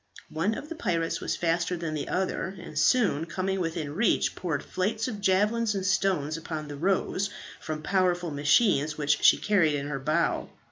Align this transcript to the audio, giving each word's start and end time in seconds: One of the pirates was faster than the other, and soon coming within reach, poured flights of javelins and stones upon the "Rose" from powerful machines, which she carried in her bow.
One 0.31 0.55
of 0.55 0.67
the 0.67 0.73
pirates 0.73 1.21
was 1.21 1.35
faster 1.35 1.77
than 1.77 1.93
the 1.93 2.09
other, 2.09 2.57
and 2.59 2.75
soon 2.75 3.25
coming 3.27 3.59
within 3.59 3.93
reach, 3.93 4.33
poured 4.33 4.63
flights 4.63 5.07
of 5.07 5.21
javelins 5.21 5.75
and 5.75 5.85
stones 5.85 6.37
upon 6.37 6.67
the 6.67 6.75
"Rose" 6.75 7.29
from 7.59 7.83
powerful 7.83 8.31
machines, 8.31 8.97
which 8.97 9.23
she 9.23 9.37
carried 9.37 9.75
in 9.75 9.89
her 9.89 9.99
bow. 9.99 10.49